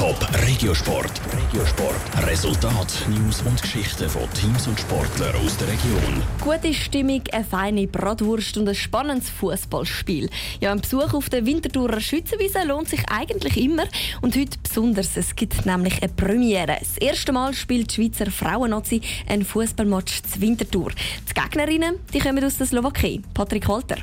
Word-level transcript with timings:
Top 0.00 0.26
Regiosport. 0.46 1.20
Regiosport. 1.30 2.26
Resultat, 2.26 3.06
News 3.10 3.42
und 3.42 3.60
Geschichten 3.60 4.08
von 4.08 4.22
Teams 4.32 4.66
und 4.66 4.80
Sportlern 4.80 5.36
aus 5.44 5.58
der 5.58 5.68
Region. 5.68 6.22
Gute 6.40 6.72
Stimmung, 6.72 7.20
eine 7.30 7.44
feine 7.44 7.86
Bratwurst 7.86 8.56
und 8.56 8.66
ein 8.66 8.74
spannendes 8.74 9.28
Fußballspiel. 9.28 10.30
Ja, 10.58 10.72
ein 10.72 10.80
Besuch 10.80 11.12
auf 11.12 11.28
der 11.28 11.44
Winterthurer 11.44 12.00
Schützenwiese 12.00 12.66
lohnt 12.66 12.88
sich 12.88 13.02
eigentlich 13.10 13.62
immer 13.62 13.84
und 14.22 14.34
heute 14.38 14.56
besonders. 14.62 15.18
Es 15.18 15.36
gibt 15.36 15.66
nämlich 15.66 16.02
eine 16.02 16.10
Premiere. 16.10 16.78
Das 16.80 16.96
erste 16.96 17.32
Mal 17.32 17.52
spielt 17.52 17.90
die 17.90 17.96
Schweizer 17.96 18.30
Frauennazi 18.30 19.02
ein 19.28 19.44
Fußballmatch 19.44 20.22
zu 20.22 20.40
Winterthur. 20.40 20.92
Die 21.28 21.34
Gegnerinnen 21.34 21.96
die 22.14 22.20
kommen 22.20 22.42
aus 22.42 22.56
der 22.56 22.66
Slowakei. 22.66 23.20
Patrick 23.34 23.68
Walter. 23.68 23.98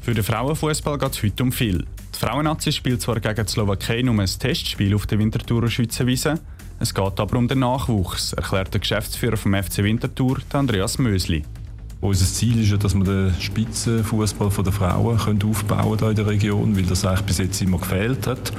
Für 0.00 0.14
den 0.14 0.24
Frauenfußball 0.24 0.96
geht 0.96 1.12
es 1.12 1.22
heute 1.22 1.42
um 1.42 1.52
viel. 1.52 1.84
Die 2.20 2.26
Frauennazi 2.26 2.72
spielt 2.72 3.00
zwar 3.00 3.20
gegen 3.20 3.46
die 3.46 3.48
Slowakei 3.48 4.02
nur 4.02 4.20
ein 4.20 4.26
Testspiel 4.26 4.92
auf 4.96 5.06
der 5.06 5.20
Winterthurer 5.20 5.68
Schützenwiese, 5.68 6.40
es 6.80 6.92
geht 6.92 7.20
aber 7.20 7.38
um 7.38 7.46
den 7.46 7.60
Nachwuchs, 7.60 8.32
erklärt 8.32 8.74
der 8.74 8.80
Geschäftsführer 8.80 9.36
vom 9.36 9.54
FC 9.54 9.84
Winterthur, 9.84 10.38
Andreas 10.52 10.98
Mösli. 10.98 11.44
Unser 12.00 12.26
Ziel 12.26 12.60
ist 12.60 12.70
ja, 12.70 12.76
dass 12.76 12.96
wir 12.96 13.04
den 13.04 13.34
Spitzenfußball 13.40 14.50
der 14.64 14.72
Frauen 14.72 15.16
können 15.16 15.42
aufbauen 15.44 15.96
können 15.96 16.10
in 16.10 16.16
der 16.16 16.26
Region, 16.26 16.76
weil 16.76 16.84
das 16.84 17.04
eigentlich 17.04 17.26
bis 17.26 17.38
jetzt 17.38 17.62
immer 17.62 17.78
gefehlt 17.78 18.26
hat. 18.26 18.52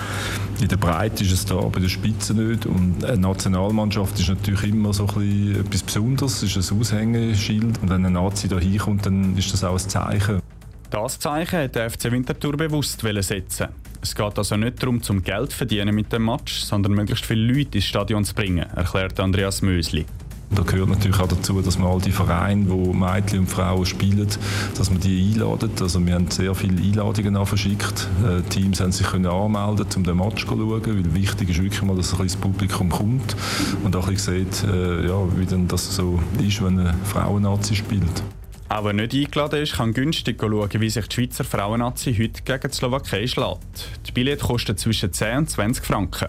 In 0.61 0.69
der 0.69 0.77
Breite 0.77 1.25
ist 1.25 1.33
es 1.33 1.45
da, 1.45 1.55
bei 1.55 1.81
der 1.81 1.89
Spitze 1.89 2.33
nicht. 2.33 2.65
Und 2.65 3.03
eine 3.03 3.17
Nationalmannschaft 3.17 4.19
ist 4.19 4.29
natürlich 4.29 4.63
immer 4.63 4.93
so 4.93 5.05
ein 5.17 5.55
etwas 5.57 5.83
Besonderes, 5.83 6.43
ist 6.43 6.71
ein 6.71 6.79
Aushängeschild. 6.79 7.81
Und 7.81 7.89
wenn 7.89 8.05
ein 8.05 8.13
Nazi 8.13 8.47
da 8.47 8.57
hinkommt, 8.57 9.05
dann 9.05 9.37
ist 9.37 9.51
das 9.53 9.63
auch 9.63 9.73
ein 9.73 9.89
Zeichen. 9.89 10.41
Das 10.89 11.19
Zeichen 11.19 11.59
hat 11.59 11.75
der 11.75 11.89
FC 11.89 12.11
Winterthur 12.11 12.57
bewusst 12.57 13.01
setzen. 13.01 13.67
Es 14.01 14.15
geht 14.15 14.37
also 14.37 14.57
nicht 14.57 14.81
darum, 14.81 15.03
zum 15.03 15.23
Geld 15.23 15.51
zu 15.51 15.57
verdienen 15.57 15.93
mit 15.93 16.11
dem 16.11 16.25
Match, 16.25 16.61
sondern 16.61 16.93
möglichst 16.93 17.25
viele 17.25 17.53
Leute 17.53 17.77
ins 17.77 17.85
Stadion 17.85 18.25
zu 18.25 18.33
bringen, 18.33 18.65
erklärt 18.75 19.19
Andreas 19.19 19.61
Mösli. 19.61 20.05
Da 20.51 20.63
gehört 20.63 20.89
natürlich 20.89 21.19
auch 21.19 21.27
dazu, 21.27 21.61
dass 21.61 21.77
man 21.77 21.89
all 21.89 22.01
die 22.01 22.11
Vereine, 22.11 22.67
wo 22.69 22.91
Mädchen 22.91 23.41
und 23.41 23.47
Frauen 23.47 23.85
spielen, 23.85 24.27
dass 24.75 24.89
man 24.89 24.99
die 24.99 25.31
einladen. 25.31 25.69
Also 25.79 26.03
wir 26.03 26.15
haben 26.15 26.31
sehr 26.31 26.55
viele 26.55 26.81
Einladungen 26.81 27.45
verschickt. 27.45 28.07
Äh, 28.25 28.41
Teams 28.49 28.79
haben 28.79 28.91
sich 28.91 29.05
können 29.05 29.27
anmelden, 29.27 29.85
um 29.95 30.03
den 30.03 30.17
Match 30.17 30.41
zu 30.41 30.47
schauen, 30.47 30.71
weil 30.71 31.13
wichtig 31.13 31.49
ist 31.49 31.61
wirklich 31.61 31.83
mal, 31.83 31.95
dass 31.95 32.19
ein 32.19 32.23
das 32.23 32.35
Publikum 32.35 32.89
kommt 32.89 33.35
und 33.83 33.95
auch 33.95 34.07
ein 34.07 34.15
bisschen 34.15 34.45
sieht, 34.45 34.63
äh, 34.63 35.07
ja, 35.07 35.37
wie 35.37 35.45
denn 35.45 35.67
das 35.67 35.95
so 35.95 36.19
ist, 36.39 36.63
wenn 36.63 36.79
eine 36.79 36.95
Frauennazi 37.03 37.75
spielt. 37.75 38.23
Auch 38.69 38.85
wer 38.85 38.93
nicht 38.93 39.15
eingeladen 39.15 39.63
ist, 39.63 39.73
kann 39.73 39.93
günstig 39.93 40.37
schauen, 40.39 40.69
wie 40.71 40.89
sich 40.91 41.07
die 41.07 41.15
Schweizer 41.15 41.43
Frauennazi 41.43 42.13
heute 42.13 42.43
gegen 42.43 42.69
die 42.69 42.75
Slowakei 42.75 43.25
schlägt. 43.25 43.89
Die 44.05 44.11
Billett 44.11 44.41
kosten 44.41 44.77
zwischen 44.77 45.11
10 45.11 45.37
und 45.39 45.49
20 45.49 45.83
Franken. 45.83 46.27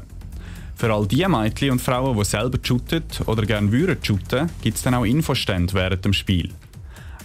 Für 0.74 0.90
all 0.90 1.06
die 1.06 1.26
Mädchen 1.28 1.72
und 1.72 1.82
Frauen, 1.82 2.16
die 2.16 2.24
selber 2.24 2.58
shooten 2.62 3.04
oder 3.26 3.44
gerne 3.44 3.70
würden 3.70 4.02
shooten, 4.02 4.48
gibt 4.62 4.78
es 4.78 4.82
dann 4.82 4.94
auch 4.94 5.04
Infostände 5.04 5.74
während 5.74 6.02
dem 6.06 6.14
Spiel. 6.14 6.50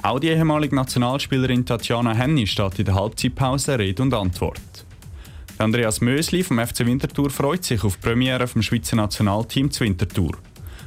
Auch 0.04 0.20
die 0.20 0.28
ehemalige 0.28 0.76
Nationalspielerin 0.76 1.66
Tatjana 1.66 2.14
Henny 2.14 2.46
steht 2.46 2.80
in 2.80 2.86
der 2.86 2.96
Halbzeitpause 2.96 3.80
Rede 3.80 4.04
und 4.04 4.14
Antwort. 4.14 4.86
Andreas 5.58 6.02
Mösli 6.02 6.44
vom 6.44 6.60
FC 6.60 6.86
Winterthur 6.86 7.30
freut 7.30 7.64
sich 7.64 7.82
auf 7.86 7.96
die 7.96 8.02
Premiere 8.02 8.48
vom 8.48 8.62
Schweizer 8.62 8.98
Nationalteam 8.98 9.72
zu 9.72 9.86
Winterthur. 9.86 10.34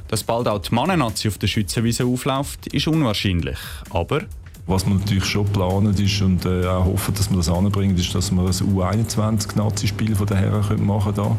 Dass 0.09 0.23
bald 0.23 0.47
auch 0.47 0.59
die 0.59 0.73
Mannennazi 0.73 1.27
auf 1.27 1.37
der 1.37 1.47
Schützenwiese 1.47 2.03
aufläuft, 2.03 2.67
ist 2.67 2.87
unwahrscheinlich. 2.87 3.59
Aber 3.91 4.21
was 4.65 4.85
wir 4.85 4.93
natürlich 4.93 5.25
schon 5.25 5.45
planen 5.47 5.95
ist 5.95 6.21
und 6.21 6.45
äh, 6.45 6.65
auch 6.65 6.85
hoffen, 6.85 7.13
dass 7.15 7.29
wir 7.29 7.37
das 7.37 7.49
anbringen, 7.49 7.97
ist, 7.97 8.13
dass 8.13 8.31
wir 8.31 8.41
ein 8.41 8.47
U21-Nazi-Spiel 8.47 10.15
von 10.15 10.27
den 10.27 10.37
Herren 10.37 10.85
machen 10.85 11.15
können. 11.15 11.37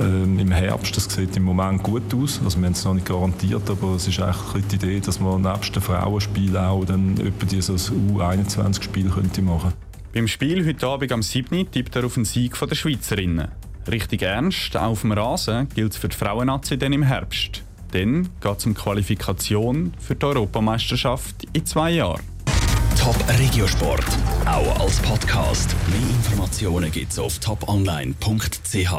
Ähm, 0.00 0.38
Im 0.38 0.50
Herbst, 0.50 0.96
das 0.96 1.04
sieht 1.04 1.36
im 1.36 1.44
Moment 1.44 1.82
gut 1.82 2.12
aus. 2.14 2.40
Also 2.44 2.58
wir 2.58 2.66
haben 2.66 2.72
es 2.72 2.84
noch 2.84 2.94
nicht 2.94 3.06
garantiert, 3.06 3.68
aber 3.70 3.94
es 3.94 4.08
ist 4.08 4.20
eigentlich 4.20 4.66
die 4.68 4.76
Idee, 4.76 5.00
dass 5.00 5.20
man 5.20 5.42
nebst 5.42 5.74
den 5.74 5.82
Frauenspielen 5.82 6.56
auch 6.56 6.84
dann 6.84 7.16
etwa 7.18 7.46
dieses 7.46 7.92
U21-Spiel 7.92 9.08
könnte 9.10 9.42
machen 9.42 9.72
Beim 10.12 10.26
Spiel 10.26 10.66
heute 10.66 10.86
Abend 10.86 11.12
am 11.12 11.22
7. 11.22 11.70
tippt 11.70 11.94
er 11.94 12.04
auf 12.04 12.14
den 12.14 12.24
Sieg 12.24 12.56
der 12.58 12.74
Schweizerinnen. 12.74 13.48
Richtig 13.90 14.22
ernst, 14.22 14.76
auch 14.76 14.90
auf 14.90 15.00
dem 15.02 15.12
Rasen, 15.12 15.68
gilt 15.74 15.92
es 15.92 15.98
für 15.98 16.08
die 16.08 16.16
Frauennazi 16.16 16.78
dann 16.78 16.92
im 16.92 17.02
Herbst. 17.02 17.62
Dann 17.94 18.28
geht 18.40 18.58
es 18.58 18.66
um 18.66 18.74
Qualifikation 18.74 19.94
für 20.00 20.16
die 20.16 20.26
Europameisterschaft 20.26 21.46
in 21.52 21.64
zwei 21.64 21.92
Jahren. 21.92 22.22
Top 22.98 23.16
Regiosport, 23.38 24.04
auch 24.46 24.80
als 24.80 24.98
Podcast. 24.98 25.76
Mehr 25.88 26.10
Informationen 26.10 26.90
gibt 26.90 27.12
es 27.12 27.20
auf 27.20 27.38
toponline.ch. 27.38 28.92